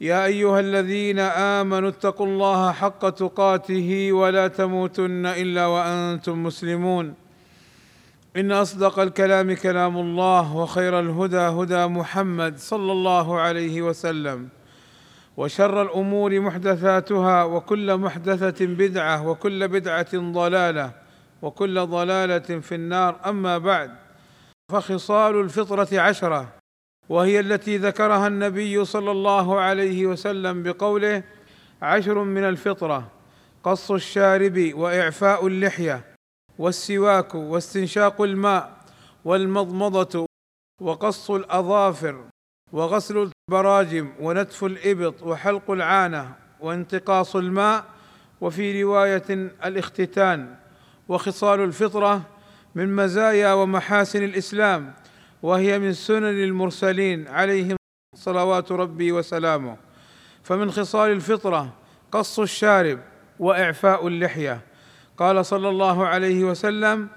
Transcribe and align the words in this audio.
يا 0.00 0.24
أيها 0.24 0.60
الذين 0.60 1.18
آمنوا 1.18 1.88
اتقوا 1.88 2.26
الله 2.26 2.72
حق 2.72 3.10
تقاته 3.10 4.12
ولا 4.12 4.48
تموتن 4.48 5.26
إلا 5.26 5.66
وأنتم 5.66 6.42
مسلمون. 6.42 7.14
إن 8.36 8.52
أصدق 8.52 8.98
الكلام 8.98 9.52
كلام 9.54 9.96
الله 9.96 10.56
وخير 10.56 11.00
الهدى 11.00 11.36
هدى 11.36 11.86
محمد 11.86 12.58
صلى 12.58 12.92
الله 12.92 13.40
عليه 13.40 13.82
وسلم. 13.82 14.48
وشر 15.36 15.82
الأمور 15.82 16.40
محدثاتها 16.40 17.44
وكل 17.44 17.96
محدثة 17.96 18.66
بدعة 18.66 19.28
وكل 19.28 19.68
بدعة 19.68 20.12
ضلالة 20.14 20.90
وكل 21.42 21.86
ضلالة 21.86 22.60
في 22.60 22.74
النار. 22.74 23.16
أما 23.26 23.58
بعد 23.58 23.90
فخصال 24.72 25.40
الفطرة 25.40 26.00
عشرة. 26.00 26.65
وهي 27.08 27.40
التي 27.40 27.76
ذكرها 27.76 28.26
النبي 28.26 28.84
صلى 28.84 29.10
الله 29.10 29.60
عليه 29.60 30.06
وسلم 30.06 30.62
بقوله 30.62 31.22
عشر 31.82 32.24
من 32.24 32.44
الفطرة 32.44 33.10
قص 33.62 33.90
الشارب 33.90 34.70
وإعفاء 34.74 35.46
اللحية 35.46 36.04
والسواك 36.58 37.34
واستنشاق 37.34 38.22
الماء 38.22 38.76
والمضمضة 39.24 40.26
وقص 40.82 41.30
الأظافر 41.30 42.24
وغسل 42.72 43.30
البراجم 43.50 44.12
ونتف 44.20 44.64
الإبط 44.64 45.22
وحلق 45.22 45.70
العانة 45.70 46.34
وانتقاص 46.60 47.36
الماء 47.36 47.84
وفي 48.40 48.82
رواية 48.82 49.24
الاختتان 49.64 50.54
وخصال 51.08 51.60
الفطرة 51.60 52.22
من 52.74 52.96
مزايا 52.96 53.52
ومحاسن 53.52 54.24
الإسلام 54.24 54.94
وهي 55.46 55.78
من 55.78 55.92
سنن 55.92 56.42
المرسلين 56.42 57.28
عليهم 57.28 57.76
صلوات 58.14 58.72
ربي 58.72 59.12
وسلامه. 59.12 59.76
فمن 60.42 60.70
خصال 60.70 61.10
الفطرة 61.10 61.74
قص 62.12 62.38
الشارب 62.38 62.98
وإعفاء 63.38 64.06
اللحية. 64.06 64.60
قال 65.16 65.46
صلى 65.46 65.68
الله 65.68 66.06
عليه 66.06 66.44
وسلم 66.44 67.08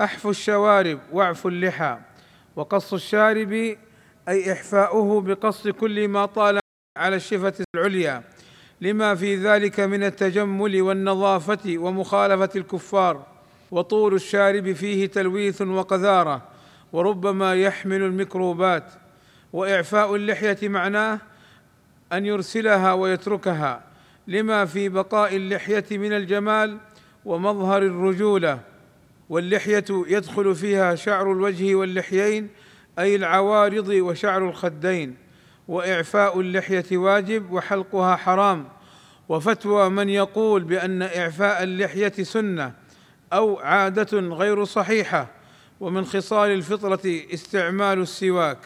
احفوا 0.00 0.30
الشوارب 0.30 0.98
واعفوا 1.12 1.50
اللحى. 1.50 1.98
وقص 2.56 2.92
الشارب 2.92 3.52
أي 4.28 4.52
إحفاؤه 4.52 5.20
بقص 5.20 5.68
كل 5.68 6.08
ما 6.08 6.26
طال 6.26 6.60
على 6.98 7.16
الشفة 7.16 7.54
العليا. 7.76 8.22
لما 8.80 9.14
في 9.14 9.36
ذلك 9.36 9.80
من 9.80 10.04
التجمل 10.04 10.82
والنظافة 10.82 11.78
ومخالفة 11.78 12.50
الكفار. 12.56 13.26
وطول 13.70 14.14
الشارب 14.14 14.72
فيه 14.72 15.06
تلويث 15.06 15.62
وقذارة. 15.62 16.53
وربما 16.94 17.54
يحمل 17.54 18.02
الميكروبات. 18.02 18.84
وإعفاء 19.52 20.14
اللحية 20.14 20.68
معناه 20.68 21.18
أن 22.12 22.26
يرسلها 22.26 22.92
ويتركها. 22.92 23.82
لما 24.28 24.64
في 24.64 24.88
بقاء 24.88 25.36
اللحية 25.36 25.84
من 25.90 26.12
الجمال 26.12 26.78
ومظهر 27.24 27.82
الرجولة. 27.82 28.60
واللحية 29.28 29.84
يدخل 29.90 30.54
فيها 30.54 30.94
شعر 30.94 31.32
الوجه 31.32 31.74
واللحيين 31.74 32.48
أي 32.98 33.16
العوارض 33.16 33.88
وشعر 33.88 34.48
الخدين. 34.48 35.16
وإعفاء 35.68 36.40
اللحية 36.40 36.96
واجب 36.96 37.52
وحلقها 37.52 38.16
حرام. 38.16 38.68
وفتوى 39.28 39.88
من 39.88 40.08
يقول 40.08 40.64
بأن 40.64 41.02
إعفاء 41.02 41.62
اللحية 41.62 42.22
سنة 42.22 42.72
أو 43.32 43.58
عادة 43.58 44.18
غير 44.18 44.64
صحيحة. 44.64 45.33
ومن 45.80 46.04
خصال 46.04 46.50
الفطرة 46.50 47.00
استعمال 47.34 47.98
السواك. 47.98 48.58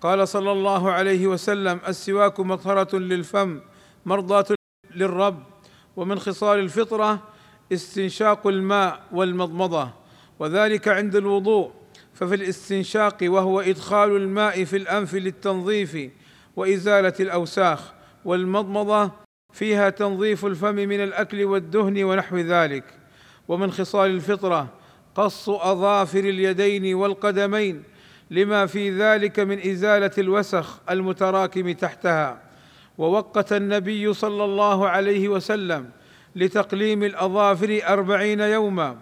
قال 0.00 0.28
صلى 0.28 0.52
الله 0.52 0.90
عليه 0.90 1.26
وسلم 1.26 1.80
السواك 1.88 2.40
مطهرة 2.40 2.96
للفم 2.96 3.60
مرضاة 4.06 4.46
للرب. 4.94 5.42
ومن 5.96 6.18
خصال 6.18 6.58
الفطرة 6.58 7.22
استنشاق 7.72 8.46
الماء 8.46 9.00
والمضمضة. 9.12 9.90
وذلك 10.38 10.88
عند 10.88 11.16
الوضوء. 11.16 11.72
ففي 12.14 12.34
الاستنشاق 12.34 13.16
وهو 13.22 13.60
إدخال 13.60 14.16
الماء 14.16 14.64
في 14.64 14.76
الأنف 14.76 15.14
للتنظيف 15.14 16.10
وإزالة 16.56 17.14
الأوساخ. 17.20 17.92
والمضمضة 18.24 19.10
فيها 19.52 19.90
تنظيف 19.90 20.46
الفم 20.46 20.74
من 20.74 21.00
الأكل 21.04 21.44
والدهن 21.44 22.04
ونحو 22.04 22.36
ذلك. 22.36 22.84
ومن 23.48 23.72
خصال 23.72 24.10
الفطرة 24.10 24.68
قص 25.18 25.48
أظافر 25.48 26.18
اليدين 26.18 26.94
والقدمين 26.94 27.82
لما 28.30 28.66
في 28.66 28.90
ذلك 28.90 29.40
من 29.40 29.58
إزالة 29.70 30.10
الوسخ 30.18 30.80
المتراكم 30.90 31.72
تحتها. 31.72 32.42
ووقت 32.98 33.52
النبي 33.52 34.14
صلى 34.14 34.44
الله 34.44 34.88
عليه 34.88 35.28
وسلم 35.28 35.90
لتقليم 36.36 37.02
الأظافر 37.02 37.80
أربعين 37.88 38.40
يوما. 38.40 38.96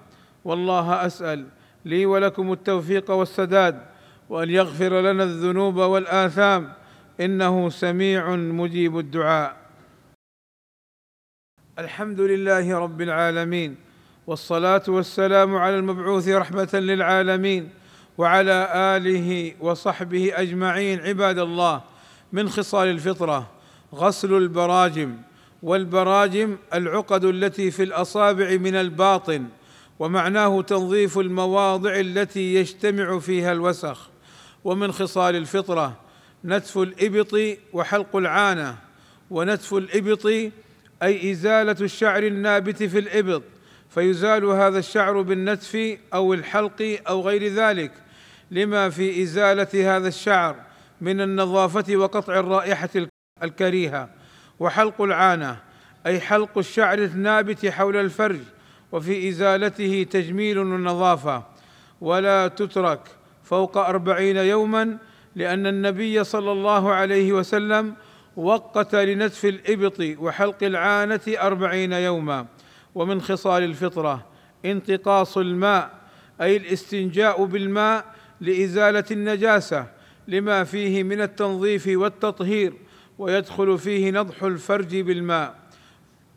والله 0.44 1.06
أسأل 1.06 1.46
لي 1.84 2.06
ولكم 2.06 2.52
التوفيق 2.52 3.10
والسداد 3.10 3.82
وأن 4.28 4.50
يغفر 4.50 5.00
لنا 5.00 5.24
الذنوب 5.24 5.76
والآثام. 5.76 6.72
إنه 7.20 7.68
سميع 7.68 8.36
مجيب 8.36 8.98
الدعاء. 8.98 9.56
الحمد 11.78 12.20
لله 12.20 12.78
رب 12.78 13.00
العالمين. 13.00 13.85
والصلاة 14.26 14.82
والسلام 14.88 15.56
على 15.56 15.76
المبعوث 15.76 16.28
رحمة 16.28 16.68
للعالمين 16.74 17.70
وعلى 18.18 18.68
آله 18.74 19.54
وصحبه 19.60 20.32
أجمعين 20.34 21.00
عباد 21.00 21.38
الله 21.38 21.82
من 22.32 22.48
خصال 22.48 22.88
الفطرة 22.88 23.50
غسل 23.94 24.34
البراجم 24.34 25.16
والبراجم 25.62 26.56
العقد 26.74 27.24
التي 27.24 27.70
في 27.70 27.82
الأصابع 27.82 28.56
من 28.56 28.74
الباطن 28.74 29.46
ومعناه 29.98 30.62
تنظيف 30.62 31.18
المواضع 31.18 32.00
التي 32.00 32.54
يجتمع 32.54 33.18
فيها 33.18 33.52
الوسخ. 33.52 34.08
ومن 34.64 34.92
خصال 34.92 35.36
الفطرة 35.36 35.96
نتف 36.44 36.78
الإبط 36.78 37.58
وحلق 37.72 38.16
العانة. 38.16 38.76
ونتف 39.30 39.74
الإبط 39.74 40.26
أي 41.02 41.30
إزالة 41.32 41.76
الشعر 41.80 42.22
النابت 42.22 42.82
في 42.82 42.98
الإبط. 42.98 43.42
فيزال 43.90 44.44
هذا 44.44 44.78
الشعر 44.78 45.22
بالنتف 45.22 45.98
أو 46.14 46.34
الحلق 46.34 46.98
أو 47.08 47.20
غير 47.20 47.52
ذلك 47.52 47.92
لما 48.50 48.90
في 48.90 49.22
إزالة 49.22 49.96
هذا 49.96 50.08
الشعر 50.08 50.56
من 51.00 51.20
النظافة 51.20 51.96
وقطع 51.96 52.38
الرائحة 52.38 52.90
الكريهة. 53.42 54.08
وحلق 54.60 55.02
العانة 55.02 55.56
أي 56.06 56.20
حلق 56.20 56.58
الشعر 56.58 56.98
النابت 56.98 57.66
حول 57.66 57.96
الفرج 57.96 58.40
وفي 58.92 59.28
إزالته 59.28 60.06
تجميل 60.10 60.58
ونظافه 60.58 61.42
ولا 62.00 62.48
تترك 62.48 63.00
فوق 63.44 63.78
أربعين 63.78 64.36
يوما 64.36 64.98
لأن 65.34 65.66
النبي 65.66 66.24
صلى 66.24 66.52
الله 66.52 66.92
عليه 66.92 67.32
وسلم 67.32 67.94
وقت 68.36 68.94
لنتف 68.94 69.44
الإبط 69.44 70.00
وحلق 70.00 70.62
العانة 70.62 71.20
أربعين 71.28 71.92
يوما. 71.92 72.46
ومن 72.96 73.20
خصال 73.20 73.62
الفطرة. 73.62 74.26
انتقاص 74.64 75.38
الماء 75.38 75.90
أي 76.40 76.56
الاستنجاء 76.56 77.44
بالماء 77.44 78.04
لإزالة 78.40 79.04
النجاسة 79.10 79.86
لما 80.28 80.64
فيه 80.64 81.02
من 81.02 81.20
التنظيف 81.20 81.86
والتطهير 81.86 82.72
ويدخل 83.18 83.78
فيه 83.78 84.10
نضح 84.10 84.42
الفرج 84.42 84.96
بالماء. 84.96 85.54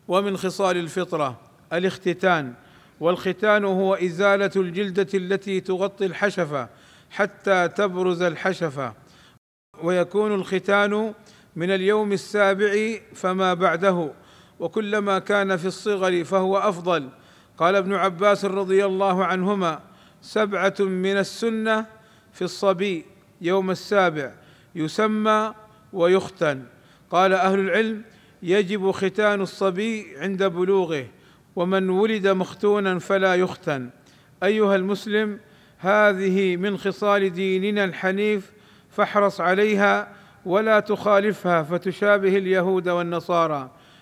ومن 0.08 0.36
خصال 0.36 0.76
الفطرة 0.76 1.40
الاختتان. 1.72 2.54
والختان 3.00 3.64
هو 3.64 3.94
إزالة 3.94 4.50
الجلدة 4.56 5.08
التي 5.14 5.60
تغطي 5.60 6.06
الحشفة 6.06 6.68
حتى 7.10 7.68
تبرز 7.68 8.22
الحشفة. 8.22 8.94
ويكون 9.82 10.34
الختان 10.34 11.14
من 11.56 11.70
اليوم 11.70 12.12
السابع 12.12 12.98
فما 13.14 13.54
بعده. 13.54 14.10
وكلما 14.60 15.18
كان 15.18 15.56
في 15.56 15.66
الصغر 15.66 16.24
فهو 16.24 16.58
أفضل. 16.58 17.08
قال 17.58 17.76
ابن 17.76 17.94
عباس 17.94 18.44
رضي 18.44 18.84
الله 18.84 19.24
عنهما 19.24 19.80
سبعة 20.22 20.74
من 20.80 21.16
السنة 21.16 21.86
في 22.32 22.42
الصبي 22.42 23.04
يوم 23.40 23.70
السابع 23.70 24.32
يسمى 24.74 25.54
ويختن. 25.92 26.62
قال 27.10 27.32
أهل 27.32 27.58
العلم 27.58 28.02
يجب 28.42 28.90
ختان 28.90 29.40
الصبي 29.40 30.06
عند 30.18 30.42
بلوغه 30.42 31.06
ومن 31.56 31.90
ولد 31.90 32.28
مختونا 32.28 32.98
فلا 32.98 33.34
يختن. 33.34 33.90
أيها 34.42 34.76
المسلم 34.76 35.38
هذه 35.78 36.56
من 36.56 36.78
خصال 36.78 37.32
ديننا 37.32 37.84
الحنيف 37.84 38.52
فاحرص 38.90 39.40
عليها 39.40 40.08
ولا 40.44 40.80
تخالفها 40.80 41.62
فتشابه 41.62 42.36
اليهود 42.36 42.88
والنصارى. 42.88 43.70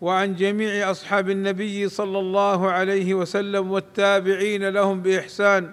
وعن 0.00 0.36
جميع 0.36 0.90
أصحاب 0.90 1.30
النبي 1.30 1.88
صلى 1.88 2.18
الله 2.18 2.70
عليه 2.70 3.14
وسلم 3.14 3.70
والتابعين 3.70 4.68
لهم 4.68 5.02
بإحسان 5.02 5.72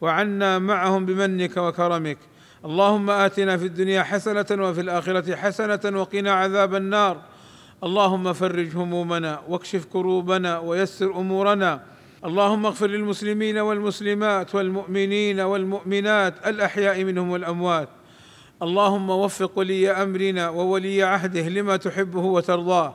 وعنا 0.00 0.58
معهم 0.58 1.06
بمنك 1.06 1.56
وكرمك. 1.56 2.18
اللهم 2.64 3.10
آتنا 3.10 3.56
في 3.56 3.66
الدنيا 3.66 4.02
حسنة 4.02 4.46
وفي 4.50 4.80
الآخرة 4.80 5.36
حسنة 5.36 6.00
وقنا 6.00 6.32
عذاب 6.32 6.74
النار. 6.74 7.20
اللهم 7.84 8.32
فرج 8.32 8.76
همومنا 8.76 9.40
واكشف 9.48 9.84
كروبنا 9.84 10.58
ويسر 10.58 11.10
أمورنا. 11.10 11.80
اللهم 12.24 12.66
اغفر 12.66 12.86
للمسلمين 12.86 13.58
والمسلمات 13.58 14.54
والمؤمنين 14.54 15.40
والمؤمنات 15.40 16.46
الأحياء 16.46 17.04
منهم 17.04 17.30
والأموات. 17.30 17.88
اللهم 18.62 19.10
وفق 19.10 19.58
ولي 19.58 19.90
أمرنا 19.90 20.48
وولي 20.48 21.02
عهده 21.02 21.48
لما 21.48 21.76
تحبه 21.76 22.20
وترضاه. 22.20 22.94